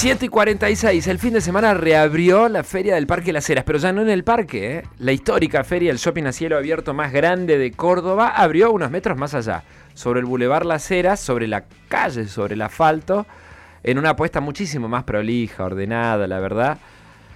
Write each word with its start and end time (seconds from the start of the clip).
7 0.00 0.24
y 0.24 0.28
46, 0.30 1.08
el 1.08 1.18
fin 1.18 1.34
de 1.34 1.42
semana 1.42 1.74
reabrió 1.74 2.48
la 2.48 2.64
Feria 2.64 2.94
del 2.94 3.06
Parque 3.06 3.34
Las 3.34 3.50
Heras, 3.50 3.64
pero 3.66 3.78
ya 3.78 3.92
no 3.92 4.00
en 4.00 4.08
el 4.08 4.24
parque. 4.24 4.78
¿eh? 4.78 4.82
La 4.98 5.12
histórica 5.12 5.62
feria, 5.62 5.90
el 5.90 5.98
shopping 5.98 6.24
a 6.24 6.32
cielo 6.32 6.56
abierto 6.56 6.94
más 6.94 7.12
grande 7.12 7.58
de 7.58 7.70
Córdoba, 7.72 8.28
abrió 8.28 8.72
unos 8.72 8.90
metros 8.90 9.18
más 9.18 9.34
allá, 9.34 9.62
sobre 9.92 10.20
el 10.20 10.24
Boulevard 10.24 10.64
Las 10.64 10.90
Heras, 10.90 11.20
sobre 11.20 11.46
la 11.48 11.64
calle, 11.88 12.28
sobre 12.28 12.54
el 12.54 12.62
asfalto, 12.62 13.26
en 13.82 13.98
una 13.98 14.10
apuesta 14.10 14.40
muchísimo 14.40 14.88
más 14.88 15.04
prolija, 15.04 15.64
ordenada, 15.66 16.26
la 16.26 16.40
verdad. 16.40 16.78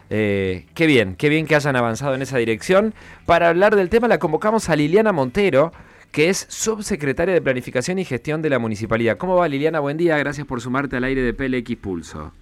Eh, 0.09 0.65
qué 0.73 0.87
bien, 0.87 1.16
qué 1.16 1.28
bien 1.28 1.46
que 1.46 1.56
hayan 1.56 1.77
avanzado 1.77 2.15
en 2.15 2.23
esa 2.23 2.38
dirección. 2.38 2.95
Para 3.27 3.51
hablar 3.51 3.77
del 3.77 3.91
tema 3.91 4.09
la 4.09 4.19
convocamos 4.19 4.70
a 4.70 4.77
Liliana 4.77 5.12
Montero, 5.12 5.70
que 6.12 6.30
es 6.30 6.46
subsecretaria 6.48 7.34
de 7.34 7.42
Planificación 7.42 7.98
y 7.98 8.06
Gestión 8.06 8.41
de 8.41 8.48
la 8.48 8.59
Municipalidad. 8.59 9.19
¿Cómo 9.19 9.37
va 9.37 9.48
Liliana? 9.48 9.80
Buen 9.80 9.98
día, 9.98 10.16
gracias 10.16 10.46
por 10.46 10.62
sumarte 10.62 10.96
al 10.96 11.05
aire 11.05 11.20
de 11.20 11.34
PLX 11.34 11.77
Pulso. 11.77 12.33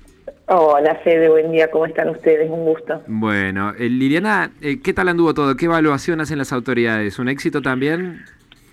Hola 0.46 0.96
Fede, 1.04 1.28
buen 1.28 1.52
día, 1.52 1.70
¿cómo 1.70 1.86
están 1.86 2.08
ustedes? 2.08 2.50
Un 2.50 2.64
gusto. 2.64 3.00
Bueno, 3.06 3.72
eh, 3.78 3.88
Liliana, 3.88 4.50
eh, 4.60 4.80
¿qué 4.82 4.92
tal 4.92 5.08
anduvo 5.08 5.34
todo? 5.34 5.56
¿Qué 5.56 5.66
evaluación 5.66 6.20
hacen 6.20 6.38
las 6.38 6.52
autoridades? 6.52 7.18
¿Un 7.18 7.28
éxito 7.28 7.62
también? 7.62 8.24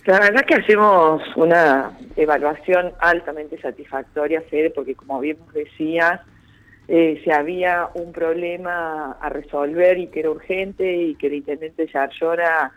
La 0.05 0.19
verdad 0.19 0.43
que 0.45 0.55
hacemos 0.55 1.21
una 1.35 1.91
evaluación 2.15 2.91
altamente 2.99 3.61
satisfactoria, 3.61 4.41
Fede, 4.49 4.71
porque 4.71 4.95
como 4.95 5.19
bien 5.19 5.37
decías, 5.53 6.21
eh, 6.87 7.21
si 7.23 7.29
había 7.29 7.89
un 7.93 8.11
problema 8.11 9.11
a 9.21 9.29
resolver 9.29 9.99
y 9.99 10.07
que 10.07 10.21
era 10.21 10.31
urgente 10.31 10.91
y 10.91 11.15
que 11.15 11.27
el 11.27 11.35
intendente 11.35 11.85
Yarlora, 11.85 12.71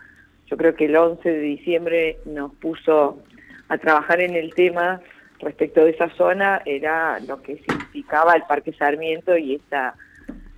yo 0.45 0.55
creo 0.55 0.75
que 0.75 0.85
el 0.85 0.95
11 0.95 1.27
de 1.27 1.39
diciembre 1.39 2.17
nos 2.25 2.53
puso 2.53 3.23
a 3.69 3.77
trabajar 3.79 4.21
en 4.21 4.35
el 4.35 4.53
tema 4.53 5.01
respecto 5.43 5.83
de 5.83 5.91
esa 5.91 6.09
zona 6.15 6.61
era 6.65 7.19
lo 7.19 7.41
que 7.41 7.57
significaba 7.57 8.33
el 8.33 8.43
Parque 8.43 8.73
Sarmiento 8.73 9.37
y 9.37 9.55
esta, 9.55 9.95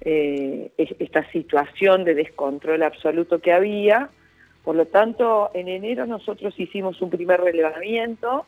eh, 0.02 0.72
esta 0.78 1.30
situación 1.32 2.04
de 2.04 2.16
descontrol 2.16 2.84
absoluto 2.84 3.40
que 3.40 3.54
había. 3.54 4.10
Por 4.64 4.76
lo 4.76 4.86
tanto, 4.88 5.52
en 5.54 5.68
enero 5.68 6.06
nosotros 6.06 6.54
hicimos 6.58 7.02
un 7.02 7.10
primer 7.10 7.42
relevamiento 7.42 8.46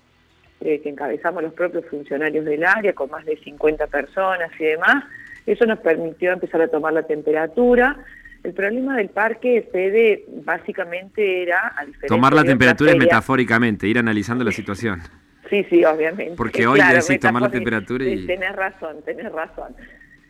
eh, 0.60 0.82
que 0.82 0.90
encabezamos 0.90 1.44
los 1.44 1.54
propios 1.54 1.86
funcionarios 1.86 2.44
del 2.44 2.64
área 2.64 2.94
con 2.94 3.12
más 3.12 3.24
de 3.26 3.38
50 3.38 3.88
personas 3.88 4.50
y 4.60 4.64
demás. 4.64 5.04
Eso 5.46 5.66
nos 5.66 5.80
permitió 5.80 6.34
empezar 6.34 6.62
a 6.62 6.68
tomar 6.68 6.94
la 6.94 7.04
temperatura. 7.04 7.98
El 8.44 8.54
problema 8.54 8.98
del 8.98 9.10
parque, 9.10 9.68
Fede, 9.72 10.26
básicamente 10.44 11.44
era... 11.44 11.74
Tomar 12.08 12.34
la 12.34 12.44
temperatura 12.44 12.92
es 12.92 12.98
metafóricamente, 12.98 13.88
ir 13.88 14.00
analizando 14.00 14.44
la 14.44 14.52
situación. 14.52 15.02
Sí, 15.50 15.66
sí, 15.70 15.84
obviamente. 15.86 16.36
Porque 16.36 16.68
hoy 16.68 16.80
claro, 16.80 17.00
decís 17.02 17.20
tomar 17.20 17.42
la 17.42 17.52
temperatura 17.52 18.06
y... 18.06 18.26
Tenés 18.26 18.56
razón, 18.56 19.02
tenés 19.04 19.32
razón. 19.32 19.76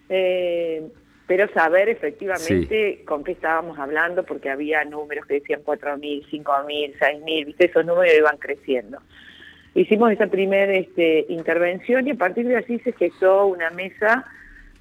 Eh, 0.10 0.84
pero 1.28 1.52
saber 1.54 1.90
efectivamente 1.90 3.04
con 3.06 3.24
qué 3.24 3.34
estábamos 3.34 3.78
hablando, 3.78 4.24
porque 4.24 4.50
había 4.50 4.84
números 4.86 5.26
que 5.26 5.36
decían 5.36 5.62
4.000, 5.64 6.26
5.000, 6.30 6.98
6.000, 6.98 7.46
¿viste? 7.46 7.66
esos 7.66 7.86
números 7.86 8.14
iban 8.18 8.38
creciendo. 8.38 9.00
Hicimos 9.76 10.12
esa 10.12 10.28
primera 10.28 10.74
este, 10.74 11.26
intervención 11.30 12.08
y 12.08 12.12
a 12.12 12.16
partir 12.16 12.48
de 12.48 12.58
así 12.58 12.80
se 12.80 12.94
gestó 12.94 13.46
una 13.46 13.70
mesa 13.72 14.26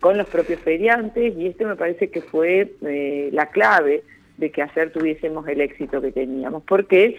con 0.01 0.17
los 0.17 0.29
propios 0.29 0.61
feriantes 0.61 1.37
y 1.37 1.49
esto 1.49 1.67
me 1.67 1.77
parece 1.77 2.11
que 2.11 2.23
fue 2.23 2.73
eh, 2.83 3.29
la 3.33 3.47
clave 3.47 4.03
de 4.37 4.51
que 4.51 4.63
ayer 4.63 4.93
tuviésemos 4.93 5.47
el 5.49 5.61
éxito 5.61 6.01
que 6.01 6.13
teníamos. 6.13 6.63
¿Por 6.63 6.87
qué? 6.87 7.17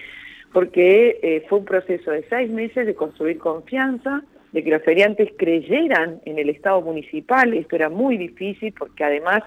Porque 0.57 1.19
eh, 1.21 1.45
fue 1.47 1.59
un 1.59 1.65
proceso 1.65 2.09
de 2.09 2.25
seis 2.29 2.49
meses 2.49 2.87
de 2.87 2.95
construir 2.95 3.37
confianza, 3.37 4.23
de 4.51 4.63
que 4.63 4.71
los 4.71 4.81
feriantes 4.81 5.29
creyeran 5.37 6.19
en 6.25 6.39
el 6.39 6.49
Estado 6.49 6.81
municipal, 6.81 7.53
esto 7.53 7.75
era 7.75 7.89
muy 7.89 8.17
difícil 8.17 8.73
porque 8.73 9.03
además 9.03 9.43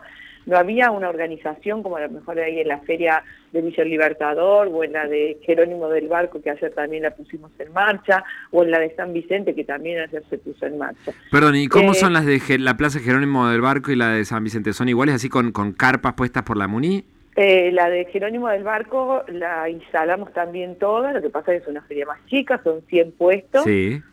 no 0.46 0.56
había 0.56 0.92
una 0.92 1.08
organización 1.08 1.82
como 1.82 1.96
a 1.96 2.02
lo 2.02 2.10
mejor 2.10 2.38
ahí 2.38 2.60
en 2.60 2.68
la 2.68 2.78
feria 2.82 3.24
de 3.50 3.60
Villa 3.60 3.82
Libertador 3.82 4.68
o 4.72 4.84
en 4.84 4.92
la 4.92 5.08
de 5.08 5.36
Jerónimo 5.44 5.88
del 5.88 6.06
Barco 6.06 6.40
que 6.40 6.50
ayer 6.50 6.72
también 6.76 7.02
la 7.02 7.10
pusimos 7.10 7.50
en 7.58 7.72
marcha 7.72 8.22
o 8.52 8.62
en 8.62 8.70
la 8.70 8.78
de 8.78 8.94
San 8.94 9.12
Vicente 9.12 9.52
que 9.56 9.64
también 9.64 9.98
ayer 9.98 10.22
se 10.30 10.38
puso 10.38 10.64
en 10.64 10.78
marcha. 10.78 11.10
Perdón, 11.32 11.56
¿y 11.56 11.66
cómo 11.66 11.90
eh, 11.90 11.94
son 11.94 12.12
las 12.12 12.24
de 12.24 12.40
la 12.60 12.76
Plaza 12.76 13.00
Jerónimo 13.00 13.48
del 13.48 13.62
Barco 13.62 13.90
y 13.90 13.96
la 13.96 14.10
de 14.10 14.24
San 14.24 14.44
Vicente? 14.44 14.72
¿Son 14.72 14.88
iguales 14.88 15.16
así 15.16 15.28
con, 15.28 15.50
con 15.50 15.72
carpas 15.72 16.14
puestas 16.14 16.44
por 16.44 16.56
la 16.56 16.68
MUNI? 16.68 17.04
Eh, 17.42 17.72
la 17.72 17.88
de 17.88 18.04
Jerónimo 18.04 18.48
del 18.48 18.64
Barco 18.64 19.24
la 19.28 19.66
instalamos 19.70 20.30
también 20.34 20.76
toda, 20.76 21.10
lo 21.14 21.22
que 21.22 21.30
pasa 21.30 21.54
es 21.54 21.62
que 21.62 21.62
es 21.62 21.70
una 21.70 21.80
feria 21.80 22.04
más 22.04 22.18
chica, 22.26 22.60
son 22.62 22.82
100 22.82 23.12
puestos, 23.12 23.64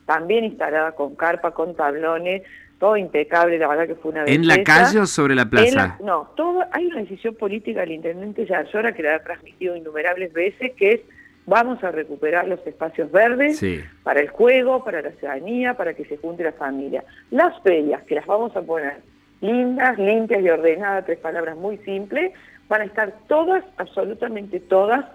también 0.06 0.46
instalada 0.46 0.94
con 0.94 1.14
carpa, 1.18 1.52
con 1.52 1.76
tablones, 1.76 2.44
todo 2.80 2.96
impecable, 2.96 3.60
la 3.60 3.68
verdad 3.68 3.86
que 3.86 3.96
fue 3.96 4.12
una 4.12 4.24
¿En 4.24 4.48
la 4.48 4.64
calle 4.64 5.00
o 5.00 5.06
sobre 5.06 5.36
la 5.36 5.50
plaza? 5.50 5.98
no, 6.02 6.32
todo, 6.38 6.64
hay 6.72 6.86
una 6.86 7.02
decisión 7.02 7.36
política 7.36 7.82
del 7.82 7.92
intendente 7.92 8.46
Yarzora 8.46 8.94
que 8.94 9.04
la 9.04 9.16
ha 9.16 9.20
transmitido 9.20 9.76
innumerables 9.76 10.32
veces, 10.32 10.72
que 10.78 10.92
es 10.94 11.02
vamos 11.46 11.84
a 11.84 11.92
recuperar 11.92 12.48
los 12.48 12.66
espacios 12.66 13.12
verdes 13.12 13.62
para 14.04 14.22
el 14.22 14.30
juego, 14.30 14.86
para 14.86 15.02
la 15.02 15.12
ciudadanía, 15.12 15.74
para 15.74 15.94
que 15.96 16.06
se 16.06 16.16
junte 16.16 16.46
la 16.46 16.54
familia. 16.54 17.04
Las 17.32 17.62
ferias, 17.62 18.04
que 18.04 18.16
las 18.16 18.26
vamos 18.26 18.56
a 18.56 18.62
poner 18.62 19.02
lindas, 19.42 19.98
limpias 19.98 20.42
y 20.42 20.50
ordenadas, 20.50 21.06
tres 21.06 21.20
palabras 21.20 21.58
muy 21.58 21.78
simples, 21.80 22.32
van 22.68 22.82
a 22.82 22.86
estar 22.86 23.14
todas, 23.28 23.64
absolutamente 23.78 24.60
todas, 24.60 25.06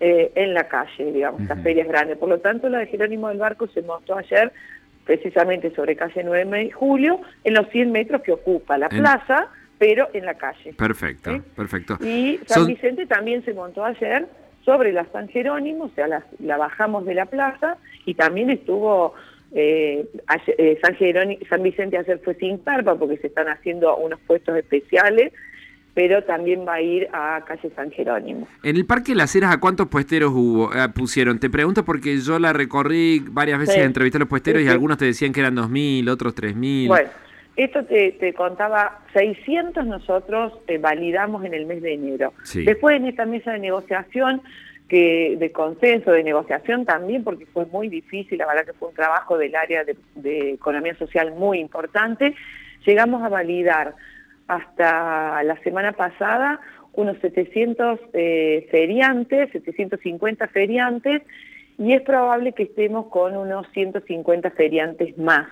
eh, 0.00 0.32
en 0.34 0.54
la 0.54 0.68
calle, 0.68 1.12
digamos, 1.12 1.42
las 1.48 1.62
ferias 1.62 1.86
grandes. 1.86 2.18
Por 2.18 2.28
lo 2.28 2.40
tanto, 2.40 2.68
la 2.68 2.78
de 2.78 2.86
Jerónimo 2.86 3.28
del 3.28 3.38
Barco 3.38 3.68
se 3.68 3.82
mostró 3.82 4.18
ayer 4.18 4.52
precisamente 5.04 5.74
sobre 5.74 5.96
calle 5.96 6.22
9 6.24 6.64
de 6.64 6.70
julio, 6.70 7.20
en 7.44 7.54
los 7.54 7.68
100 7.68 7.92
metros 7.92 8.22
que 8.22 8.32
ocupa 8.32 8.78
la 8.78 8.88
plaza, 8.88 9.48
pero 9.78 10.08
en 10.12 10.24
la 10.24 10.34
calle. 10.34 10.72
Perfecto, 10.72 11.42
perfecto. 11.54 11.98
Y 12.00 12.40
San 12.46 12.66
Vicente 12.66 13.06
también 13.06 13.44
se 13.44 13.52
montó 13.52 13.84
ayer 13.84 14.26
sobre 14.64 14.92
la 14.92 15.04
San 15.12 15.28
Jerónimo, 15.28 15.84
o 15.84 15.90
sea, 15.90 16.08
la, 16.08 16.56
bajamos 16.56 17.04
de 17.04 17.14
la 17.14 17.26
plaza 17.26 17.76
y 18.06 18.14
también 18.14 18.50
estuvo 18.50 19.14
eh, 19.52 20.06
eh, 20.58 20.78
San, 20.82 20.96
Jerónimo, 20.96 21.40
San 21.48 21.62
Vicente 21.62 21.98
ayer 21.98 22.18
fue 22.24 22.34
sin 22.34 22.58
tarpa 22.64 22.94
porque 22.96 23.18
se 23.18 23.26
están 23.26 23.48
haciendo 23.48 23.96
unos 23.96 24.18
puestos 24.20 24.56
especiales 24.56 25.32
pero 25.94 26.24
también 26.24 26.66
va 26.66 26.74
a 26.74 26.82
ir 26.82 27.08
a 27.12 27.42
calle 27.46 27.70
San 27.74 27.90
Jerónimo. 27.92 28.48
En 28.64 28.76
el 28.76 28.84
Parque 28.84 29.14
Las 29.14 29.34
Heras, 29.34 29.54
¿a 29.54 29.60
cuántos 29.60 29.86
puesteros 29.86 30.32
hubo, 30.34 30.74
eh, 30.74 30.88
pusieron? 30.92 31.38
Te 31.38 31.48
pregunto 31.48 31.84
porque 31.84 32.18
yo 32.18 32.38
la 32.40 32.52
recorrí 32.52 33.24
varias 33.30 33.60
veces, 33.60 33.78
entrevisté 33.78 34.18
a 34.18 34.20
los 34.20 34.28
puesteros 34.28 34.62
y 34.62 34.68
algunos 34.68 34.98
te 34.98 35.04
decían 35.04 35.32
que 35.32 35.40
eran 35.40 35.56
2.000, 35.56 36.10
otros 36.10 36.34
3.000. 36.34 36.88
Bueno, 36.88 37.08
esto 37.56 37.84
te, 37.84 38.34
contaba, 38.34 38.98
600 39.12 39.86
nosotros 39.86 40.54
eh, 40.66 40.78
validamos 40.78 41.44
en 41.44 41.54
el 41.54 41.66
mes 41.66 41.80
de 41.80 41.94
enero. 41.94 42.32
Después 42.52 42.96
en 42.96 43.06
esta 43.06 43.24
mesa 43.24 43.52
de 43.52 43.60
negociación, 43.60 44.42
que 44.88 45.36
de 45.38 45.52
consenso, 45.52 46.10
de 46.10 46.24
negociación 46.24 46.84
también, 46.84 47.22
porque 47.22 47.46
fue 47.46 47.66
muy 47.66 47.88
difícil, 47.88 48.38
la 48.38 48.46
verdad 48.46 48.66
que 48.66 48.72
fue 48.72 48.88
un 48.88 48.94
trabajo 48.94 49.38
del 49.38 49.54
área 49.54 49.84
de, 49.84 49.96
de 50.16 50.50
economía 50.54 50.94
social 50.96 51.32
muy 51.32 51.60
importante, 51.60 52.34
llegamos 52.84 53.22
a 53.22 53.28
validar 53.28 53.94
hasta 54.48 55.42
la 55.42 55.56
semana 55.62 55.92
pasada 55.92 56.60
unos 56.96 57.18
700 57.18 58.00
eh, 58.12 58.68
feriantes, 58.70 59.50
750 59.50 60.48
feriantes, 60.48 61.22
y 61.78 61.92
es 61.92 62.02
probable 62.02 62.52
que 62.52 62.64
estemos 62.64 63.06
con 63.06 63.36
unos 63.36 63.66
150 63.72 64.50
feriantes 64.52 65.18
más, 65.18 65.48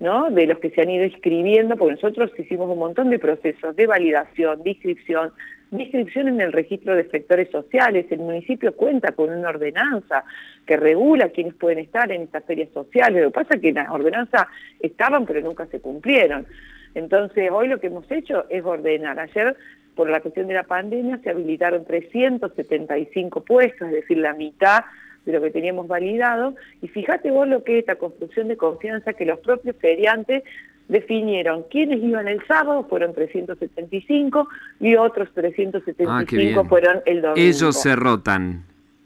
¿no? 0.00 0.30
De 0.30 0.46
los 0.46 0.58
que 0.58 0.70
se 0.70 0.80
han 0.80 0.90
ido 0.90 1.04
inscribiendo, 1.04 1.76
porque 1.76 1.94
nosotros 1.94 2.30
hicimos 2.38 2.70
un 2.70 2.78
montón 2.78 3.10
de 3.10 3.18
procesos 3.18 3.76
de 3.76 3.86
validación, 3.86 4.62
de 4.62 4.70
inscripción, 4.70 5.32
de 5.70 5.82
inscripción 5.82 6.28
en 6.28 6.40
el 6.40 6.52
registro 6.52 6.96
de 6.96 7.10
sectores 7.10 7.50
sociales. 7.50 8.06
El 8.10 8.20
municipio 8.20 8.74
cuenta 8.74 9.12
con 9.12 9.30
una 9.30 9.50
ordenanza 9.50 10.24
que 10.64 10.78
regula 10.78 11.28
quiénes 11.28 11.54
pueden 11.54 11.80
estar 11.80 12.10
en 12.10 12.22
estas 12.22 12.44
ferias 12.44 12.70
sociales. 12.72 13.22
Lo 13.22 13.28
que 13.28 13.34
pasa 13.34 13.56
es 13.56 13.60
que 13.60 13.72
las 13.72 13.90
ordenanzas 13.90 14.46
estaban, 14.80 15.26
pero 15.26 15.42
nunca 15.42 15.66
se 15.66 15.80
cumplieron. 15.80 16.46
Entonces, 16.94 17.50
hoy 17.52 17.68
lo 17.68 17.80
que 17.80 17.88
hemos 17.88 18.10
hecho 18.10 18.44
es 18.48 18.64
ordenar. 18.64 19.18
Ayer, 19.18 19.56
por 19.94 20.08
la 20.08 20.20
cuestión 20.20 20.48
de 20.48 20.54
la 20.54 20.64
pandemia, 20.64 21.18
se 21.18 21.30
habilitaron 21.30 21.84
375 21.84 23.44
puestos, 23.44 23.88
es 23.88 23.94
decir, 23.94 24.18
la 24.18 24.34
mitad 24.34 24.84
de 25.24 25.32
lo 25.32 25.42
que 25.42 25.50
teníamos 25.50 25.86
validado. 25.86 26.54
Y 26.82 26.88
fíjate 26.88 27.30
vos 27.30 27.46
lo 27.46 27.62
que 27.62 27.74
es 27.74 27.80
esta 27.80 27.96
construcción 27.96 28.48
de 28.48 28.56
confianza 28.56 29.12
que 29.12 29.24
los 29.24 29.38
propios 29.40 29.76
feriantes 29.76 30.42
definieron 30.88 31.64
quiénes 31.64 32.02
iban 32.02 32.28
el 32.28 32.44
sábado, 32.46 32.86
fueron 32.88 33.14
375, 33.14 34.48
y 34.80 34.96
otros 34.96 35.28
375 35.34 36.60
ah, 36.60 36.64
fueron 36.64 37.02
el 37.04 37.20
domingo. 37.20 37.48
Ellos 37.48 37.80
se 37.80 37.94
rotan. 37.94 38.64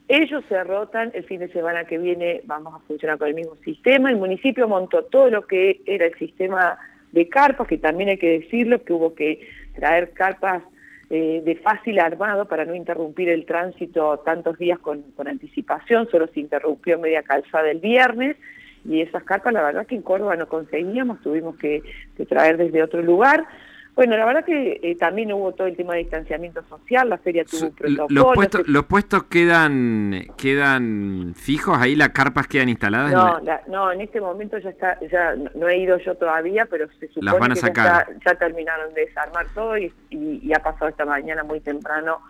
Ellos 0.09 0.45
se 0.49 0.63
rotan, 0.63 1.11
el 1.15 1.25
fin 1.25 1.41
de 1.41 1.49
semana 1.49 1.85
que 1.85 1.99
viene 1.99 2.43
vamos 2.45 2.75
a 2.75 2.79
funcionar 2.87 3.19
con 3.19 3.29
el 3.29 3.35
mismo 3.35 3.57
sistema. 3.65 4.11
El 4.11 4.17
municipio 4.17 4.69
montó 4.69 5.05
todo 5.05 5.31
lo 5.31 5.47
que 5.47 5.81
era 5.87 6.07
el 6.07 6.15
sistema 6.19 6.79
de 7.13 7.29
carpas, 7.29 7.69
que 7.69 7.79
también 7.79 8.09
hay 8.09 8.19
que 8.19 8.41
decirlo, 8.41 8.83
que 8.83 8.93
hubo 8.93 9.15
que 9.15 9.47
traer 9.75 10.11
carpas 10.11 10.63
eh, 11.11 11.43
de 11.45 11.57
fácil 11.57 11.99
armado 11.99 12.47
para 12.47 12.65
no 12.65 12.75
interrumpir 12.75 13.29
el 13.29 13.45
tránsito 13.45 14.19
tantos 14.21 14.59
días 14.59 14.79
con, 14.79 15.05
anticipación, 15.27 16.09
solo 16.11 16.27
se 16.29 16.41
interrumpió 16.41 16.99
media 16.99 17.23
calzada 17.23 17.71
el 17.71 17.81
viernes, 17.81 18.37
y 18.85 19.03
esas 19.03 19.23
carpas 19.23 19.53
la 19.53 19.63
verdad 19.63 19.87
que 19.87 19.95
en 19.95 20.03
Córdoba 20.03 20.37
no 20.37 20.49
conseguíamos, 20.49 21.21
tuvimos 21.21 21.57
que, 21.57 21.83
traer 22.29 22.57
desde 22.57 22.83
otro 22.83 23.03
lugar. 23.03 23.45
Bueno, 23.95 24.17
la 24.17 24.25
verdad 24.25 24.45
que 24.45 24.81
eh, 24.83 24.97
también 24.97 25.33
hubo 25.33 25.53
todo 25.53 25.67
el 25.67 25.77
tema 25.77 25.93
de 25.93 26.01
distanciamiento 26.01 26.63
social, 26.67 27.11
la 27.11 27.19
feria 27.19 27.45
tuvo 27.45 27.67
un 27.67 27.75
protocolo. 27.75 28.07
¿Los 28.09 28.35
puestos, 28.35 28.69
¿Los 28.69 28.85
puestos 28.87 29.25
quedan 29.25 30.29
quedan 30.39 31.35
fijos 31.37 31.77
ahí? 31.79 31.95
¿Las 31.95 32.09
carpas 32.09 32.47
quedan 32.47 32.71
instaladas? 32.71 33.13
No, 33.13 33.39
no 33.69 33.93
en 33.93 34.01
este 34.01 34.19
momento 34.19 34.57
ya 34.57 34.71
está, 34.71 34.99
ya 35.11 35.35
no 35.55 35.69
he 35.69 35.77
ido 35.77 35.99
yo 35.99 36.15
todavía, 36.15 36.65
pero 36.71 36.89
se 36.99 37.09
supone 37.09 37.55
que 37.55 37.73
Ya, 37.75 38.35
terminaron 38.39 38.95
de 38.95 39.07
desarmar 39.07 39.47
todo 39.55 39.77
y, 39.77 39.93
y, 40.09 40.53
ha 40.55 40.61
pasado 40.61 40.89
esta 40.89 41.05
mañana 41.05 41.45
muy 41.45 41.61
temprano 41.61 42.21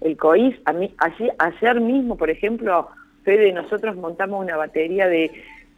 el 0.00 0.16
COIS. 0.16 0.56
A 0.64 0.72
mí, 0.72 0.92
allí, 0.98 1.30
ayer 1.38 1.80
mismo, 1.80 2.16
por 2.16 2.30
ejemplo, 2.30 2.88
Fede, 3.22 3.52
nosotros 3.52 3.94
montamos 3.94 4.40
una 4.40 4.56
batería 4.56 5.06
de 5.06 5.30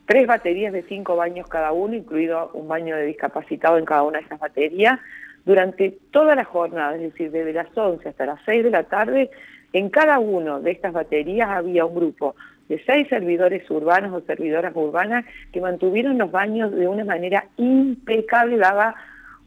tres 0.07 0.27
baterías 0.27 0.73
de 0.73 0.83
cinco 0.85 1.17
baños 1.17 1.49
cada 1.49 1.73
uno, 1.73 1.95
incluido 1.95 2.51
un 2.55 2.69
baño 2.69 2.97
de 2.97 3.07
discapacitado 3.07 3.79
en 3.79 3.85
cada 3.85 4.03
una 4.03 4.19
de 4.19 4.25
esas 4.25 4.39
baterías, 4.39 4.99
durante 5.45 5.99
toda 6.11 6.35
la 6.35 6.45
jornada, 6.45 6.97
es 6.97 7.03
decir, 7.03 7.31
desde 7.31 7.53
las 7.53 7.77
11 7.77 8.09
hasta 8.09 8.27
las 8.27 8.41
6 8.47 8.65
de 8.65 8.71
la 8.71 8.85
tarde, 8.85 9.31
en 9.73 9.91
cada 9.91 10.19
una 10.19 10.61
de 10.61 10.71
estas 10.71 10.93
baterías 10.93 11.49
había 11.49 11.85
un 11.85 11.95
grupo 11.95 12.37
de 12.69 12.83
seis 12.87 13.09
servidores 13.09 13.69
urbanos 13.71 14.13
o 14.13 14.25
servidoras 14.25 14.73
urbanas 14.75 15.25
que 15.53 15.61
mantuvieron 15.61 16.17
los 16.17 16.31
baños 16.31 16.73
de 16.73 16.89
una 16.89 17.05
manera 17.05 17.45
impecable, 17.57 18.57
daba 18.57 18.95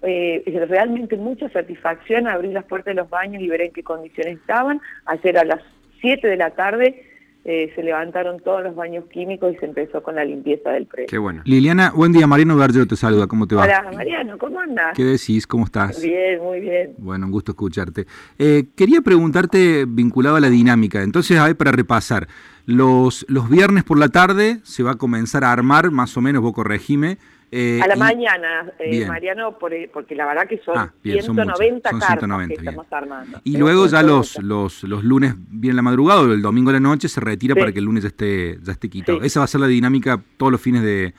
eh, 0.04 0.44
realmente 0.70 1.18
mucha 1.18 1.50
satisfacción 1.50 2.28
abrir 2.28 2.52
las 2.52 2.66
puertas 2.66 2.94
de 2.94 3.02
los 3.02 3.10
baños 3.10 3.42
y 3.42 3.48
ver 3.48 3.62
en 3.62 3.72
qué 3.72 3.84
condiciones 3.84 4.38
estaban. 4.38 4.80
Ayer 5.06 5.38
a 5.38 5.46
las 5.46 5.62
7 6.02 6.28
de 6.28 6.38
la 6.38 6.52
tarde 6.52 7.07
eh, 7.50 7.72
se 7.76 7.82
levantaron 7.82 8.42
todos 8.42 8.62
los 8.62 8.76
baños 8.76 9.06
químicos 9.10 9.54
y 9.54 9.58
se 9.58 9.66
empezó 9.68 10.04
con 10.04 10.16
la 10.16 10.26
limpieza 10.26 10.70
del 10.72 10.86
predio. 10.86 11.08
Qué 11.08 11.18
bueno. 11.18 11.44
Liliana, 11.46 11.94
buen 11.96 12.12
día. 12.12 12.28
Mariano 12.28 12.58
Gargio 12.58 12.86
te 12.86 12.98
saluda. 12.98 13.26
¿Cómo 13.28 13.48
te 13.48 13.56
va? 13.56 13.64
Hola, 13.64 13.90
Mariano. 13.96 14.38
¿Cómo 14.38 14.60
andas? 14.60 14.94
¿Qué 14.94 15.06
decís? 15.06 15.48
¿Cómo 15.48 15.64
estás? 15.64 16.02
Bien, 16.02 16.42
muy 16.42 16.60
bien. 16.60 16.96
Bueno, 16.98 17.26
un 17.26 17.32
gusto 17.32 17.54
escucharte. 17.54 18.06
Eh, 18.38 18.66
quería 18.76 19.00
preguntarte 19.00 19.86
vinculado 19.88 20.36
a 20.36 20.42
la 20.42 20.50
dinámica. 20.50 21.02
Entonces, 21.02 21.40
a 21.40 21.46
ver, 21.46 21.56
para 21.56 21.72
repasar. 21.72 22.28
Los, 22.66 23.26
los 23.30 23.50
viernes 23.50 23.86
por 23.86 23.98
la 23.98 24.10
tarde 24.10 24.60
se 24.64 24.84
va 24.84 24.92
a 24.92 24.96
comenzar 24.96 25.46
a 25.46 25.54
armar, 25.54 25.90
más 25.90 26.18
o 26.18 26.22
menos, 26.22 26.42
vos 26.42 26.52
corregime, 26.52 27.18
eh, 27.50 27.80
a 27.82 27.88
la 27.88 27.96
mañana, 27.96 28.74
eh, 28.78 29.06
Mariano, 29.06 29.58
porque 29.58 30.16
la 30.16 30.26
verdad 30.26 30.48
que 30.48 30.60
son 30.60 30.92
190 31.02 31.90
ah, 31.90 32.00
cartas 32.00 32.48
que 32.48 32.54
estamos 32.56 32.86
armando. 32.92 33.40
Y 33.46 33.56
luego 33.56 33.88
ya 33.88 34.04
los, 34.04 34.42
los, 34.44 34.84
los 34.84 35.04
lunes 35.04 35.34
viene 35.38 35.76
la 35.76 35.82
madrugada 35.82 36.22
o 36.22 36.34
el 36.34 36.42
domingo 36.42 36.72
de 36.72 36.80
la 36.80 36.80
noche 36.82 37.08
se 37.08 37.22
retira 37.22 37.56
para 37.56 37.72
que 37.72 37.80
el 37.80 37.86
lunes 37.86 38.04
ya 38.04 38.10
esté, 38.10 38.60
ya 38.62 38.74
esté 38.74 38.90
quitado. 38.90 39.22
Esa 39.22 39.40
va 39.40 39.46
a 39.46 39.48
ser 39.48 39.62
la 39.62 39.68
dinámica 39.68 40.22
todos 40.36 40.52
los 40.52 40.60
fines 40.60 40.84
de, 40.84 41.14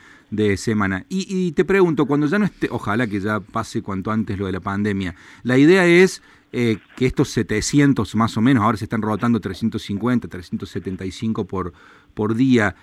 semana. 0.59 1.07
Y, 1.09 1.53
te 1.53 1.65
pregunto, 1.65 2.05
cuando 2.05 2.27
ya 2.27 2.39
no 2.39 2.45
esté, 2.45 2.69
ojalá 2.71 3.07
que 3.07 3.21
ya 3.21 3.41
pase 3.41 3.81
cuanto 3.81 4.11
antes 4.11 4.39
lo 4.39 4.45
de 4.45 4.53
la 4.53 4.61
pandemia, 4.61 5.15
la 5.43 5.57
idea 5.57 5.87
es 5.87 6.23
eh, 6.53 6.77
que 6.97 7.07
estos 7.07 7.31
700 7.31 8.15
más 8.17 8.37
o 8.37 8.43
menos, 8.43 8.63
ahora 8.63 8.77
se 8.77 8.85
están 8.85 9.01
rotando 9.01 9.41
350, 9.41 10.29
375 10.29 11.47
por, 11.47 11.73
por 12.13 12.35
día, 12.35 12.77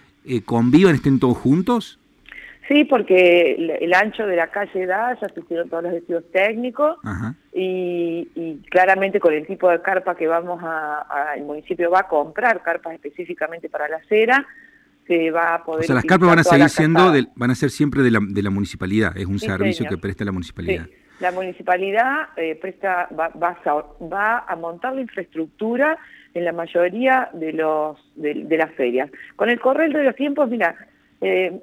convivan, 0.45 0.95
estén 0.95 1.19
todos 1.19 1.38
juntos. 1.38 2.00
Sí, 2.68 2.84
porque 2.84 3.78
el, 3.80 3.94
ancho 3.94 4.26
de 4.26 4.36
la 4.36 4.48
calle 4.48 4.88
da, 4.88 5.16
ya 5.22 5.30
se 5.30 5.40
hicieron 5.40 5.70
todos 5.70 5.84
los 5.84 5.94
estudios 5.94 6.24
técnicos 6.32 6.98
y, 7.54 8.60
claramente 8.72 9.20
con 9.20 9.34
el 9.34 9.46
tipo 9.46 9.70
de 9.70 9.82
carpa 9.82 10.16
que 10.16 10.26
vamos 10.26 10.60
a, 10.64 11.34
el 11.38 11.44
municipio 11.44 11.92
va 11.92 12.02
a 12.02 12.08
comprar 12.08 12.64
carpas 12.64 12.94
específicamente 12.94 13.70
para 13.70 13.88
la 13.88 13.98
acera, 13.98 14.48
se 15.06 15.30
va 15.30 15.56
a 15.56 15.64
poder... 15.64 15.82
O 15.82 15.84
sea, 15.84 15.96
las 15.96 16.06
carpas 16.06 16.30
van 16.30 16.40
a 16.40 16.44
seguir 16.44 16.70
siendo, 16.70 17.14
van 17.36 17.52
a 17.52 17.56
ser 17.56 17.70
siempre 17.70 18.02
de 18.02 18.10
la, 18.10 18.20
de 18.22 18.42
la 18.42 18.50
municipalidad, 18.50 19.16
es 19.16 19.28
un 19.28 19.38
servicio 19.38 19.86
que 19.88 19.98
presta 19.98 20.26
la 20.26 20.32
municipalidad. 20.32 20.88
La 21.20 21.32
municipalidad 21.32 22.30
eh, 22.36 22.56
presta, 22.56 23.08
va, 23.18 23.30
va, 23.30 24.44
a, 24.48 24.56
montar 24.56 24.96
la 24.96 25.02
infraestructura 25.02 25.98
en 26.34 26.44
la 26.44 26.52
mayoría 26.52 27.30
de, 27.32 27.54
los, 27.54 27.98
de, 28.16 28.34
de 28.34 28.58
las 28.58 28.72
ferias. 28.74 29.10
Con 29.36 29.50
el 29.50 29.60
correr 29.60 29.94
de 29.94 30.04
los 30.04 30.16
tiempos, 30.16 30.50
mira, 30.50 30.76
eh, 31.22 31.60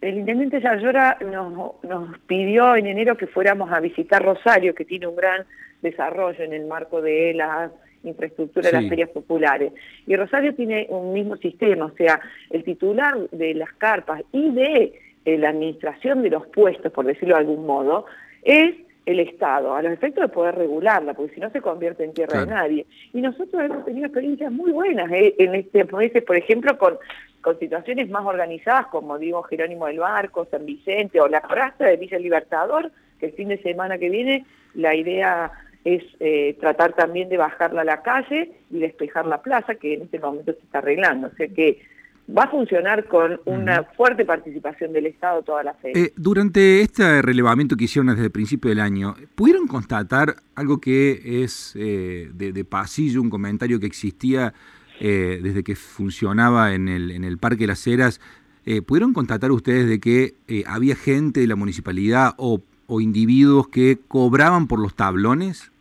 el 0.00 0.18
intendente 0.18 0.60
Yayora 0.60 1.18
nos, 1.20 1.82
nos 1.82 2.18
pidió 2.20 2.76
en 2.76 2.86
enero 2.86 3.16
que 3.16 3.26
fuéramos 3.26 3.70
a 3.72 3.80
visitar 3.80 4.22
Rosario, 4.22 4.74
que 4.74 4.84
tiene 4.84 5.06
un 5.06 5.16
gran 5.16 5.44
desarrollo 5.82 6.42
en 6.42 6.52
el 6.52 6.66
marco 6.66 7.00
de 7.02 7.34
la 7.34 7.70
infraestructura 8.02 8.70
de 8.70 8.80
las 8.80 8.88
ferias 8.88 9.10
populares. 9.10 9.72
Y 10.06 10.16
Rosario 10.16 10.54
tiene 10.54 10.86
un 10.90 11.12
mismo 11.12 11.36
sistema, 11.36 11.86
o 11.86 11.96
sea, 11.96 12.20
el 12.50 12.64
titular 12.64 13.16
de 13.30 13.54
las 13.54 13.72
carpas 13.72 14.22
y 14.32 14.50
de 14.50 15.00
eh, 15.24 15.38
la 15.38 15.50
administración 15.50 16.22
de 16.22 16.30
los 16.30 16.46
puestos, 16.48 16.92
por 16.92 17.06
decirlo 17.06 17.34
de 17.34 17.40
algún 17.40 17.66
modo, 17.66 18.06
es 18.42 18.74
el 19.06 19.20
Estado, 19.20 19.74
a 19.74 19.82
los 19.82 19.92
efectos 19.92 20.22
de 20.22 20.28
poder 20.28 20.54
regularla, 20.54 21.14
porque 21.14 21.34
si 21.34 21.40
no 21.40 21.50
se 21.50 21.60
convierte 21.60 22.04
en 22.04 22.14
tierra 22.14 22.40
de 22.40 22.46
nadie. 22.46 22.86
Y 23.12 23.20
nosotros 23.20 23.62
hemos 23.62 23.84
tenido 23.84 24.06
experiencias 24.06 24.50
muy 24.50 24.72
buenas 24.72 25.10
eh, 25.12 25.34
en 25.38 25.54
este, 25.54 25.84
por 25.84 26.36
ejemplo, 26.36 26.78
con 26.78 26.98
con 27.44 27.58
situaciones 27.58 28.08
más 28.08 28.24
organizadas 28.24 28.86
como 28.86 29.18
digo 29.18 29.42
Jerónimo 29.42 29.86
del 29.86 29.98
Barco, 29.98 30.48
San 30.50 30.64
Vicente 30.64 31.20
o 31.20 31.28
la 31.28 31.42
Plaza 31.42 31.84
de 31.84 31.98
Villa 31.98 32.18
Libertador, 32.18 32.90
que 33.20 33.26
el 33.26 33.32
fin 33.32 33.48
de 33.48 33.58
semana 33.58 33.98
que 33.98 34.08
viene 34.08 34.46
la 34.74 34.94
idea 34.94 35.52
es 35.84 36.02
eh, 36.20 36.56
tratar 36.58 36.94
también 36.94 37.28
de 37.28 37.36
bajarla 37.36 37.82
a 37.82 37.84
la 37.84 38.02
calle 38.02 38.50
y 38.70 38.78
despejar 38.78 39.26
la 39.26 39.42
plaza, 39.42 39.74
que 39.74 39.92
en 39.92 40.02
este 40.02 40.18
momento 40.18 40.52
se 40.54 40.60
está 40.60 40.78
arreglando. 40.78 41.26
O 41.26 41.36
sea 41.36 41.46
que 41.48 41.82
va 42.28 42.44
a 42.44 42.50
funcionar 42.50 43.06
con 43.06 43.40
una 43.44 43.84
fuerte 43.96 44.24
participación 44.24 44.92
del 44.92 45.06
Estado 45.06 45.42
toda 45.42 45.62
la 45.62 45.74
feria. 45.74 46.04
Eh, 46.04 46.12
durante 46.16 46.80
este 46.80 47.22
relevamiento 47.22 47.76
que 47.76 47.84
hicieron 47.84 48.08
desde 48.08 48.24
el 48.24 48.30
principio 48.30 48.70
del 48.70 48.80
año, 48.80 49.14
¿pudieron 49.34 49.66
constatar 49.66 50.36
algo 50.54 50.80
que 50.80 51.42
es 51.42 51.74
eh, 51.76 52.30
de, 52.32 52.64
pasillo, 52.64 53.20
un 53.20 53.30
comentario 53.30 53.78
que 53.78 53.86
existía 53.86 54.54
eh, 55.00 55.40
desde 55.42 55.64
que 55.64 55.74
funcionaba 55.74 56.74
en 56.74 56.88
el, 56.88 57.10
en 57.10 57.24
el 57.24 57.38
Parque 57.38 57.66
Las 57.66 57.86
Heras, 57.86 58.20
eh, 58.66 58.80
¿pudieron 58.80 59.12
constatar 59.12 59.50
ustedes 59.50 59.88
de 59.88 60.00
que 60.00 60.34
eh, 60.48 60.64
había 60.66 60.96
gente 60.96 61.40
de 61.40 61.46
la 61.46 61.56
municipalidad 61.56 62.34
o, 62.36 62.62
individuos 63.00 63.68
que 63.68 63.98
cobraban 64.06 64.68
por 64.68 64.78
los 64.78 64.94
tablones? 64.94 65.72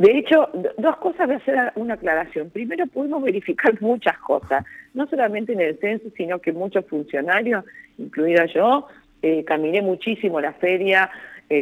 De 0.00 0.16
hecho, 0.16 0.48
dos 0.78 0.96
cosas 0.96 1.26
voy 1.26 1.36
a 1.36 1.38
hacer 1.38 1.72
una 1.74 1.92
aclaración. 1.94 2.48
Primero, 2.48 2.86
pudimos 2.86 3.22
verificar 3.22 3.74
muchas 3.82 4.16
cosas, 4.18 4.64
no 4.94 5.06
solamente 5.06 5.52
en 5.52 5.60
el 5.60 5.78
censo, 5.78 6.08
sino 6.16 6.38
que 6.38 6.52
muchos 6.52 6.86
funcionarios, 6.86 7.66
incluida 7.98 8.46
yo, 8.46 8.86
caminé 9.44 9.82
muchísimo 9.82 10.40
la 10.40 10.54
feria 10.54 11.10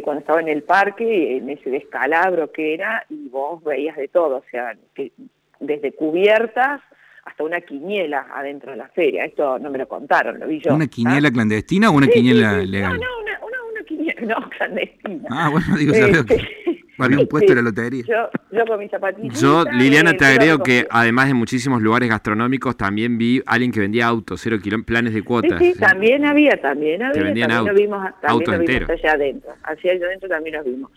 cuando 0.05 0.21
estaba 0.21 0.39
en 0.39 0.47
el 0.47 0.63
parque, 0.63 1.35
en 1.35 1.49
ese 1.49 1.69
descalabro 1.69 2.53
que 2.53 2.73
era, 2.73 3.05
y 3.09 3.27
vos 3.27 3.61
veías 3.61 3.97
de 3.97 4.07
todo, 4.07 4.37
o 4.37 4.43
sea, 4.49 4.73
que 4.95 5.11
desde 5.59 5.91
cubiertas 5.91 6.79
hasta 7.25 7.43
una 7.43 7.59
quiniela 7.59 8.27
adentro 8.33 8.71
de 8.71 8.77
la 8.77 8.87
feria. 8.87 9.25
Esto 9.25 9.59
no 9.59 9.69
me 9.69 9.79
lo 9.79 9.87
contaron, 9.89 10.39
lo 10.39 10.47
vi 10.47 10.61
yo. 10.61 10.73
¿Una 10.73 10.87
quiniela 10.87 11.29
clandestina 11.29 11.89
o 11.89 11.93
una 11.93 12.07
quiniela 12.07 12.59
legal? 12.59 12.93
No, 12.93 12.99
no, 12.99 13.45
una, 13.45 13.63
una, 13.71 13.83
quiniela 13.83 14.21
no, 14.39 14.49
clandestina. 14.49 15.27
Ah, 15.29 15.49
bueno, 15.49 15.75
digo, 15.77 15.93
este, 15.93 16.68
había 16.99 17.19
un 17.19 17.27
puesto 17.27 17.51
de 17.51 17.55
la 17.57 17.61
lotería. 17.61 18.03
Yo, 18.07 18.29
yo 18.51 18.65
con 18.65 18.79
mis 18.79 18.91
zapatillas. 18.91 19.39
Yo, 19.39 19.63
Liliana, 19.71 20.13
te 20.13 20.25
agrego 20.25 20.59
que 20.63 20.87
además 20.89 21.27
de 21.27 21.33
muchísimos 21.33 21.81
lugares 21.81 22.09
gastronómicos, 22.09 22.77
también 22.77 23.17
vi 23.17 23.39
a 23.45 23.53
alguien 23.53 23.71
que 23.71 23.79
vendía 23.79 24.07
autos, 24.07 24.41
cero 24.41 24.57
planes 24.85 25.13
de 25.13 25.23
cuotas. 25.23 25.59
Sí, 25.59 25.73
sí, 25.73 25.79
también 25.79 26.25
había, 26.25 26.59
también 26.61 27.03
había. 27.03 27.13
Que 27.13 27.23
vendían 27.23 27.51
autos. 27.51 27.73
Lo 27.73 27.79
vimos, 27.79 28.09
también 28.21 28.51
lo 28.51 28.65
vimos 28.65 28.89
allá 28.89 29.11
adentro. 29.13 29.51
Hacia 29.63 29.91
allá 29.91 30.05
adentro 30.05 30.29
también 30.29 30.55
los 30.55 30.65
vimos. 30.65 30.91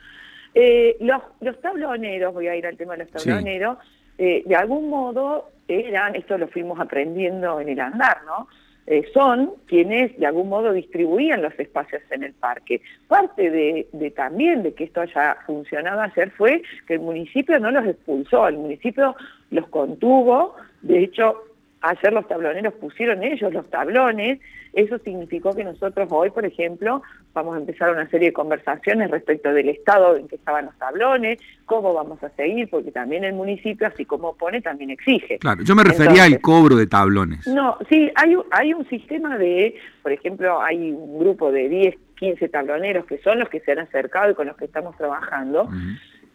Eh, 0.54 0.96
los, 1.00 1.22
los 1.40 1.60
tabloneros, 1.60 2.34
voy 2.34 2.48
a 2.48 2.56
ir 2.56 2.66
al 2.66 2.76
tema 2.76 2.96
de 2.96 3.04
los 3.04 3.10
tabloneros, 3.10 3.78
eh, 4.18 4.42
de 4.44 4.54
algún 4.54 4.90
modo 4.90 5.50
eran, 5.66 6.14
esto 6.14 6.36
lo 6.36 6.48
fuimos 6.48 6.78
aprendiendo 6.78 7.60
en 7.60 7.70
el 7.70 7.80
andar, 7.80 8.18
¿no? 8.26 8.48
Eh, 8.86 9.04
son 9.14 9.52
quienes 9.66 10.18
de 10.18 10.26
algún 10.26 10.48
modo 10.48 10.72
distribuían 10.72 11.40
los 11.42 11.56
espacios 11.58 12.02
en 12.10 12.24
el 12.24 12.32
parque. 12.32 12.80
Parte 13.06 13.50
de, 13.50 13.86
de, 13.92 14.10
también 14.10 14.62
de 14.62 14.74
que 14.74 14.84
esto 14.84 15.02
haya 15.02 15.36
funcionado 15.46 16.00
ayer 16.00 16.30
fue 16.32 16.62
que 16.88 16.94
el 16.94 17.00
municipio 17.00 17.58
no 17.60 17.70
los 17.70 17.86
expulsó, 17.86 18.48
el 18.48 18.56
municipio 18.56 19.14
los 19.50 19.68
contuvo, 19.68 20.56
de 20.80 21.04
hecho 21.04 21.44
Ayer 21.82 22.12
los 22.12 22.26
tabloneros 22.28 22.74
pusieron 22.74 23.22
ellos 23.22 23.52
los 23.52 23.68
tablones, 23.68 24.38
eso 24.72 24.98
significó 24.98 25.54
que 25.54 25.64
nosotros 25.64 26.08
hoy, 26.10 26.30
por 26.30 26.46
ejemplo, 26.46 27.02
vamos 27.34 27.56
a 27.56 27.58
empezar 27.58 27.90
una 27.90 28.08
serie 28.08 28.28
de 28.28 28.32
conversaciones 28.32 29.10
respecto 29.10 29.52
del 29.52 29.68
estado 29.68 30.16
en 30.16 30.28
que 30.28 30.36
estaban 30.36 30.66
los 30.66 30.78
tablones, 30.78 31.38
cómo 31.66 31.92
vamos 31.92 32.22
a 32.22 32.30
seguir, 32.30 32.70
porque 32.70 32.90
también 32.90 33.24
el 33.24 33.34
municipio, 33.34 33.86
así 33.86 34.04
como 34.04 34.34
pone, 34.36 34.62
también 34.62 34.90
exige. 34.90 35.38
Claro, 35.38 35.62
yo 35.62 35.74
me 35.74 35.84
refería 35.84 36.24
al 36.24 36.40
cobro 36.40 36.76
de 36.76 36.86
tablones. 36.86 37.46
No, 37.46 37.76
sí, 37.90 38.10
hay, 38.14 38.36
hay 38.52 38.72
un 38.72 38.88
sistema 38.88 39.36
de, 39.36 39.74
por 40.02 40.12
ejemplo, 40.12 40.62
hay 40.62 40.90
un 40.92 41.18
grupo 41.18 41.52
de 41.52 41.68
10, 41.68 41.96
15 42.22 42.48
tabloneros 42.48 43.04
que 43.06 43.18
son 43.18 43.40
los 43.40 43.48
que 43.48 43.60
se 43.60 43.72
han 43.72 43.80
acercado 43.80 44.30
y 44.30 44.34
con 44.34 44.46
los 44.46 44.56
que 44.56 44.66
estamos 44.66 44.96
trabajando, 44.96 45.68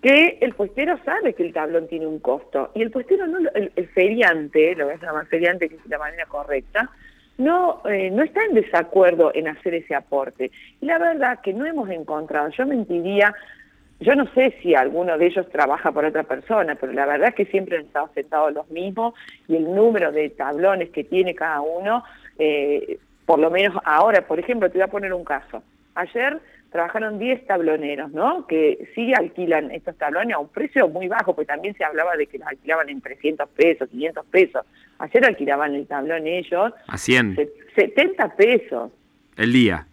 que 0.02 0.38
el 0.42 0.54
puestero 0.54 0.98
sabe 1.04 1.34
que 1.34 1.44
el 1.44 1.54
tablón 1.54 1.88
tiene 1.88 2.06
un 2.06 2.20
costo 2.20 2.72
y 2.76 2.82
el 2.82 2.92
puestero 2.92 3.26
no, 3.28 3.40
el, 3.54 3.88
feriante, 3.90 4.76
lo 4.76 4.86
voy 4.86 4.94
a 4.94 5.06
llamar 5.06 5.26
feriante 5.28 5.70
que 5.70 5.76
es 5.76 5.86
la 5.88 5.98
manera 5.98 6.26
correcta, 6.26 6.90
no, 7.38 7.82
eh, 7.86 8.10
no 8.12 8.24
está 8.24 8.44
en 8.46 8.56
desacuerdo 8.56 9.32
en 9.34 9.48
hacer 9.48 9.76
ese 9.76 9.96
aporte. 9.96 10.52
Y 10.82 10.86
la 10.86 10.98
verdad 10.98 11.40
que 11.42 11.54
no 11.54 11.66
hemos 11.66 11.90
encontrado, 11.90 12.50
yo 12.50 12.66
mentiría, 12.66 13.34
yo 14.00 14.16
no 14.16 14.32
sé 14.34 14.56
si 14.62 14.76
alguno 14.76 15.18
de 15.18 15.28
ellos 15.28 15.50
trabaja 15.50 15.92
por 15.92 16.06
otra 16.06 16.24
persona, 16.24 16.76
pero 16.76 16.94
la 16.94 17.06
verdad 17.06 17.30
es 17.30 17.36
que 17.36 17.46
siempre 17.46 17.78
han 17.78 17.86
estado 17.86 18.10
sentados 18.14 18.54
los 18.54 18.70
mismos 18.70 19.14
y 19.48 19.56
el 19.56 19.74
número 19.74 20.12
de 20.12 20.30
tablones 20.30 20.90
que 20.90 21.04
tiene 21.04 21.36
cada 21.36 21.62
uno, 21.62 22.04
eh, 22.38 23.00
por 23.26 23.40
lo 23.40 23.50
menos 23.52 23.76
ahora, 23.84 24.22
por 24.22 24.40
ejemplo, 24.40 24.70
te 24.70 24.78
voy 24.78 24.86
a 24.86 24.92
poner 24.92 25.14
un 25.14 25.26
caso. 25.26 25.64
Ayer 25.96 26.40
trabajaron 26.72 27.20
10 27.20 27.46
tabloneros, 27.46 28.12
¿no? 28.12 28.46
Que 28.48 28.90
sí 28.94 29.14
alquilan 29.14 29.72
estos 29.72 29.98
tablones 29.98 30.36
a 30.36 30.40
un 30.40 30.50
precio 30.50 30.88
muy 30.88 31.08
bajo, 31.08 31.36
porque 31.36 31.48
también 31.48 31.76
se 31.76 31.84
hablaba 31.84 32.16
de 32.16 32.28
que 32.28 32.38
los 32.38 32.48
alquilaban 32.48 32.90
en 32.90 33.02
300 33.02 33.50
pesos, 33.50 33.90
500 33.90 34.26
pesos. 34.28 34.66
Ayer 35.00 35.26
alquilaban 35.26 35.76
el 35.76 35.88
tablón 35.88 36.28
ellos... 36.28 36.74
A 36.88 36.98
100. 36.98 37.38
70 37.76 38.36
pesos. 38.36 38.92
El 39.36 39.54
día. 39.54 39.88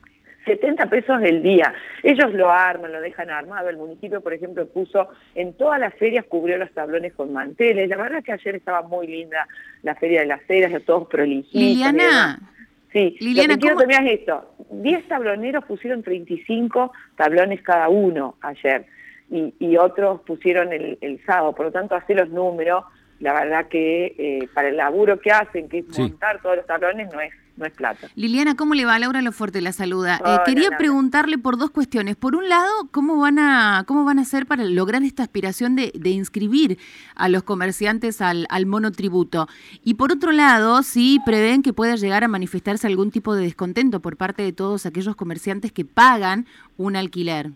70 0.45 0.87
pesos 0.87 1.23
el 1.23 1.43
día. 1.43 1.75
Ellos 2.03 2.33
lo 2.35 2.51
arman, 2.51 2.93
lo 2.93 3.01
dejan 3.01 3.31
armado. 3.31 3.69
El 3.69 3.77
municipio, 3.77 4.21
por 4.21 4.33
ejemplo, 4.33 4.67
puso 4.69 5.09
en 5.35 5.55
todas 5.55 5.81
las 5.81 5.95
ferias, 5.95 6.25
cubrió 6.27 6.59
los 6.59 6.71
tablones 6.73 7.15
con 7.15 7.33
manteles. 7.33 7.89
La 7.89 7.97
verdad 7.97 8.23
que 8.23 8.33
ayer 8.33 8.57
estaba 8.57 8.83
muy 8.83 9.07
linda 9.07 9.47
la 9.83 9.95
feria 9.95 10.21
de 10.21 10.27
las 10.27 10.43
ceras, 10.47 10.83
todos 10.85 11.09
prolijitos. 11.09 11.61
Liliana, 11.61 12.39
Sí, 12.95 13.17
Liliana, 13.21 13.55
lo 13.55 13.59
que 13.59 13.87
quiero 13.87 14.09
esto. 14.09 14.55
10 14.71 15.09
tabloneros 15.09 15.65
pusieron 15.65 16.05
35 16.05 16.93
tablones 17.17 17.61
cada 17.63 17.89
uno 17.89 18.37
ayer 18.41 18.87
y, 19.31 19.77
otros 19.77 20.21
pusieron 20.21 20.73
el, 20.73 21.21
sábado. 21.27 21.53
Por 21.55 21.67
lo 21.67 21.73
tanto, 21.73 21.97
hace 21.97 22.15
los 22.15 22.29
números. 22.29 22.85
La 23.19 23.33
verdad 23.33 23.67
que 23.67 24.15
eh, 24.17 24.49
para 24.55 24.69
el 24.69 24.77
laburo 24.77 25.19
que 25.19 25.33
hacen, 25.33 25.69
que 25.69 25.79
es 25.79 25.99
montar 25.99 26.41
todos 26.41 26.59
los 26.59 26.67
tablones, 26.67 27.13
no 27.13 27.21
es 27.21 27.33
no 27.57 27.67
es 27.67 27.73
plata. 27.73 28.09
Liliana, 28.17 28.57
¿cómo 28.57 28.75
le 28.75 28.85
va? 28.85 28.99
Laura 28.99 29.23
Loforte 29.23 29.61
la 29.61 29.73
saluda. 29.73 30.21
Eh, 30.25 30.39
quería 30.45 30.71
preguntarle 30.77 31.39
por 31.39 31.57
dos 31.57 31.71
cuestiones. 31.71 32.17
Por 32.17 32.35
un 32.35 32.49
lado, 32.49 32.71
¿cómo 32.91 33.19
van 33.19 33.39
a, 33.39 33.85
cómo 33.87 34.05
van 34.05 34.19
a 34.19 34.23
hacer 34.23 34.47
para 34.47 34.65
lograr 34.65 35.03
esta 35.03 35.23
aspiración 35.23 35.77
de, 35.77 35.93
inscribir 36.05 36.79
a 37.15 37.29
los 37.29 37.43
comerciantes 37.43 38.21
al, 38.21 38.47
al 38.51 38.67
monotributo? 38.67 39.47
Y 39.85 39.95
por 39.95 40.13
otro 40.13 40.33
lado, 40.33 40.83
si 40.83 41.21
prevén 41.25 41.63
que 41.63 41.73
pueda 41.73 41.97
llegar 41.97 42.25
a 42.25 42.29
manifestarse 42.29 42.87
algún 42.87 43.11
tipo 43.11 43.35
de 43.35 43.45
descontento 43.45 44.01
por 44.01 44.17
parte 44.17 44.43
de 44.43 44.53
todos 44.53 44.87
aquellos 44.87 45.17
comerciantes 45.17 45.73
que 45.73 45.85
pagan 45.85 46.47
un 46.77 46.97
alquiler. 46.97 47.51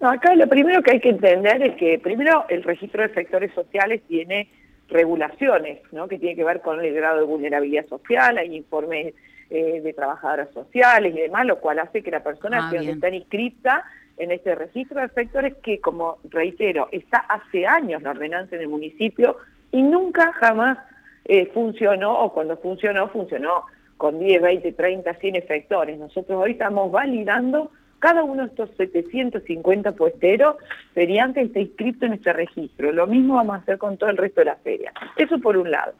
No, 0.00 0.08
acá 0.08 0.34
lo 0.34 0.48
primero 0.48 0.82
que 0.82 0.92
hay 0.92 1.00
que 1.00 1.10
entender 1.10 1.62
es 1.62 1.76
que 1.76 1.98
primero 1.98 2.46
el 2.48 2.62
registro 2.62 3.02
de 3.02 3.12
sectores 3.12 3.52
sociales 3.54 4.00
tiene 4.08 4.48
regulaciones, 4.90 5.80
¿no? 5.92 6.08
que 6.08 6.18
tiene 6.18 6.36
que 6.36 6.44
ver 6.44 6.60
con 6.60 6.80
el 6.84 6.92
grado 6.94 7.18
de 7.18 7.24
vulnerabilidad 7.24 7.86
social, 7.86 8.38
hay 8.38 8.56
informes 8.56 9.14
eh, 9.50 9.80
de 9.80 9.92
trabajadoras 9.92 10.50
sociales 10.52 11.14
y 11.14 11.20
demás, 11.20 11.46
lo 11.46 11.60
cual 11.60 11.78
hace 11.78 12.02
que 12.02 12.10
la 12.10 12.22
persona 12.22 12.68
ah, 12.68 12.70
que 12.70 12.90
está 12.90 13.08
inscripta 13.08 13.84
en 14.16 14.32
este 14.32 14.54
registro 14.54 15.00
de 15.00 15.08
sectores 15.08 15.54
que, 15.62 15.80
como 15.80 16.18
reitero, 16.24 16.88
está 16.92 17.18
hace 17.18 17.66
años 17.66 18.02
la 18.02 18.10
ordenanza 18.10 18.56
en 18.56 18.62
el 18.62 18.68
municipio 18.68 19.38
y 19.72 19.82
nunca 19.82 20.32
jamás 20.34 20.78
eh, 21.24 21.46
funcionó, 21.54 22.20
o 22.20 22.32
cuando 22.32 22.56
funcionó, 22.58 23.08
funcionó 23.08 23.64
con 23.96 24.18
10, 24.18 24.42
20, 24.42 24.72
30, 24.72 25.14
100 25.14 25.36
efectores. 25.36 25.98
Nosotros 25.98 26.42
hoy 26.42 26.52
estamos 26.52 26.90
validando 26.90 27.70
cada 28.00 28.24
uno 28.24 28.42
de 28.42 28.48
estos 28.48 28.70
750 28.76 29.92
puesteros 29.92 30.56
feriantes 30.94 31.46
está 31.46 31.60
inscrito 31.60 32.06
en 32.06 32.14
este 32.14 32.32
registro. 32.32 32.92
Lo 32.92 33.06
mismo 33.06 33.34
vamos 33.36 33.56
a 33.56 33.58
hacer 33.58 33.78
con 33.78 33.96
todo 33.96 34.10
el 34.10 34.16
resto 34.16 34.40
de 34.40 34.46
la 34.46 34.56
feria. 34.56 34.92
Eso 35.16 35.38
por 35.38 35.56
un 35.56 35.70
lado. 35.70 35.92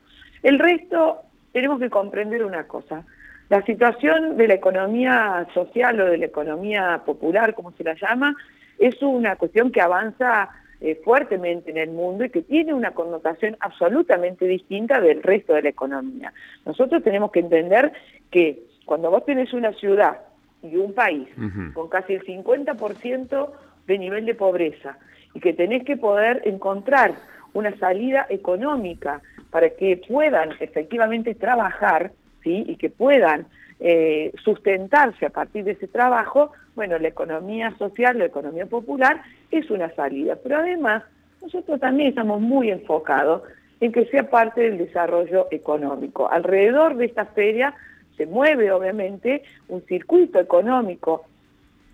El 0.43 0.59
resto, 0.59 1.19
tenemos 1.53 1.79
que 1.79 1.91
comprender 1.91 2.45
una 2.45 2.65
cosa. 2.65 3.05
La 3.51 3.63
situación 3.63 4.37
de 4.37 4.49
la 4.49 4.55
economía 4.55 5.47
social 5.53 6.01
o 6.01 6.07
de 6.07 6.19
la 6.19 6.27
economía 6.27 7.03
popular, 7.05 7.55
como 7.55 7.73
se 7.73 7.85
la 7.85 7.95
llama, 7.95 8.35
es 8.79 9.01
una 9.03 9.37
cuestión 9.37 9.71
que 9.71 9.83
avanza 9.83 10.49
eh, 10.81 10.99
fuertemente 11.05 11.71
en 11.71 11.77
el 11.77 11.91
mundo 11.91 12.25
y 12.25 12.31
que 12.31 12.41
tiene 12.41 12.73
una 12.73 12.93
connotación 12.93 13.57
absolutamente 13.61 14.47
distinta 14.47 15.01
del 15.01 15.23
resto 15.23 15.53
de 15.53 15.63
la 15.63 15.69
economía. 15.69 16.33
Nosotros 16.65 17.03
tenemos 17.03 17.31
que 17.31 17.41
entender 17.41 17.93
que 18.31 18.63
cuando 18.87 19.11
vos 19.11 19.27
tenés 19.27 19.53
una 19.53 19.73
ciudad 19.75 20.21
y 20.63 20.77
un 20.77 20.93
país 20.93 21.29
con 21.75 21.89
casi 21.89 22.15
el 22.15 22.25
50% 22.25 23.51
de 23.87 23.99
nivel 23.99 24.27
de 24.27 24.35
pobreza 24.35 24.99
y 25.35 25.41
que 25.41 25.53
tenés 25.53 25.85
que 25.85 25.97
poder 25.97 26.43
encontrar 26.45 27.15
una 27.53 27.77
salida 27.79 28.27
económica 28.29 29.21
para 29.51 29.71
que 29.71 30.01
puedan 30.09 30.51
efectivamente 30.61 31.35
trabajar 31.35 32.13
¿sí? 32.43 32.65
y 32.67 32.77
que 32.77 32.91
puedan 32.91 33.47
eh, 33.81 34.33
sustentarse 34.45 35.27
a 35.27 35.31
partir 35.31 35.65
de 35.65 35.73
ese 35.73 35.89
trabajo, 35.89 36.53
bueno, 36.77 36.99
la 36.99 37.09
economía 37.09 37.75
social, 37.79 38.19
la 38.19 38.27
economía 38.27 38.67
popular 38.67 39.23
es 39.51 39.71
una 39.71 39.91
salida. 39.95 40.37
Pero 40.43 40.59
además, 40.59 41.03
nosotros 41.43 41.81
también 41.81 42.11
estamos 42.11 42.41
muy 42.41 42.71
enfocados 42.71 43.43
en 43.81 43.93
que 43.93 44.05
sea 44.07 44.29
parte 44.29 44.61
del 44.61 44.79
desarrollo 44.79 45.49
económico. 45.51 46.31
Alrededor 46.31 46.97
de 46.97 47.07
esta 47.07 47.25
feria 47.25 47.75
se 48.21 48.27
mueve 48.27 48.71
obviamente 48.71 49.45
un 49.69 49.81
circuito 49.87 50.39
económico 50.39 51.25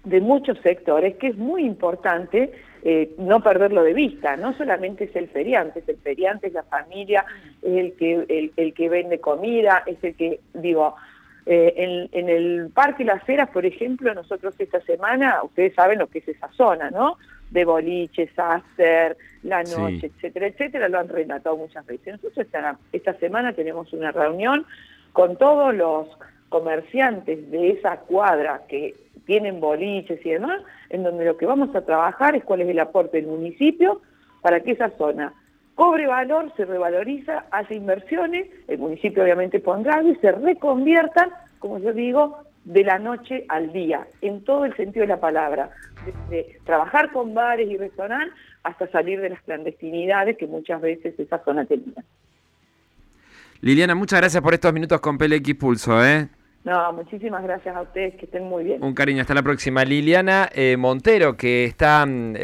de 0.02 0.20
muchos 0.20 0.58
sectores 0.58 1.14
que 1.18 1.28
es 1.28 1.36
muy 1.36 1.62
importante 1.64 2.50
eh, 2.82 3.12
no 3.16 3.40
perderlo 3.44 3.84
de 3.84 3.94
vista, 3.94 4.36
no 4.36 4.52
solamente 4.56 5.04
es 5.04 5.14
el 5.14 5.28
feriante, 5.28 5.78
es 5.78 5.88
el 5.88 5.98
feriante, 5.98 6.48
es 6.48 6.52
la 6.52 6.64
familia, 6.64 7.24
es 7.62 7.76
el 7.76 7.92
que, 7.92 8.52
el, 8.56 8.74
que 8.74 8.88
vende 8.88 9.20
comida, 9.20 9.84
es 9.86 10.02
el 10.02 10.16
que, 10.16 10.40
digo, 10.54 10.96
eh, 11.46 12.08
en, 12.10 12.28
el 12.28 12.70
Parque 12.74 13.04
Las 13.04 13.28
Heras, 13.28 13.50
por 13.50 13.64
ejemplo, 13.64 14.12
nosotros 14.12 14.56
esta 14.58 14.80
semana, 14.80 15.44
ustedes 15.44 15.74
saben 15.74 16.00
lo 16.00 16.08
que 16.08 16.18
es 16.18 16.28
esa 16.28 16.48
zona, 16.54 16.90
¿no? 16.90 17.18
De 17.52 17.64
boliches, 17.64 18.36
hacer, 18.36 19.16
la 19.44 19.62
noche, 19.62 20.10
etcétera, 20.16 20.48
etcétera, 20.48 20.88
lo 20.88 20.98
han 20.98 21.08
relatado 21.08 21.56
muchas 21.56 21.86
veces. 21.86 22.14
Nosotros 22.14 22.38
esta, 22.38 22.76
esta 22.92 23.14
semana 23.14 23.52
tenemos 23.52 23.92
una 23.92 24.10
reunión 24.10 24.66
con 25.16 25.36
todos 25.36 25.74
los 25.74 26.06
comerciantes 26.50 27.50
de 27.50 27.70
esa 27.70 28.00
cuadra 28.00 28.64
que 28.68 28.94
tienen 29.24 29.60
boliches 29.60 30.20
y 30.26 30.28
demás, 30.28 30.60
en 30.90 31.04
donde 31.04 31.24
lo 31.24 31.38
que 31.38 31.46
vamos 31.46 31.74
a 31.74 31.86
trabajar 31.86 32.36
es 32.36 32.44
cuál 32.44 32.60
es 32.60 32.68
el 32.68 32.78
aporte 32.78 33.16
del 33.16 33.26
municipio 33.26 34.02
para 34.42 34.60
que 34.60 34.72
esa 34.72 34.90
zona 34.98 35.32
cobre 35.74 36.06
valor, 36.06 36.52
se 36.54 36.66
revaloriza, 36.66 37.46
hace 37.50 37.76
inversiones, 37.76 38.46
el 38.68 38.76
municipio 38.76 39.22
obviamente 39.22 39.58
pondrá 39.58 40.02
y 40.02 40.14
se 40.16 40.32
reconviertan, 40.32 41.30
como 41.60 41.78
yo 41.78 41.94
digo, 41.94 42.42
de 42.66 42.84
la 42.84 42.98
noche 42.98 43.46
al 43.48 43.72
día, 43.72 44.06
en 44.20 44.44
todo 44.44 44.66
el 44.66 44.76
sentido 44.76 45.04
de 45.04 45.14
la 45.14 45.20
palabra, 45.20 45.70
de 46.28 46.58
trabajar 46.66 47.10
con 47.10 47.32
bares 47.32 47.70
y 47.70 47.78
restaurantes 47.78 48.34
hasta 48.64 48.86
salir 48.88 49.22
de 49.22 49.30
las 49.30 49.40
clandestinidades 49.44 50.36
que 50.36 50.46
muchas 50.46 50.82
veces 50.82 51.18
esa 51.18 51.42
zona 51.42 51.64
tenía. 51.64 52.04
Liliana, 53.66 53.96
muchas 53.96 54.20
gracias 54.20 54.40
por 54.44 54.54
estos 54.54 54.72
minutos 54.72 55.00
con 55.00 55.18
PLX 55.18 55.56
Pulso, 55.56 56.06
¿eh? 56.06 56.28
No, 56.62 56.92
muchísimas 56.92 57.42
gracias 57.42 57.74
a 57.74 57.82
ustedes, 57.82 58.14
que 58.14 58.26
estén 58.26 58.44
muy 58.44 58.62
bien. 58.62 58.80
Un 58.80 58.94
cariño, 58.94 59.22
hasta 59.22 59.34
la 59.34 59.42
próxima. 59.42 59.84
Liliana 59.84 60.48
eh, 60.54 60.76
Montero, 60.76 61.36
que 61.36 61.64
está... 61.64 62.06
Mm, 62.06 62.34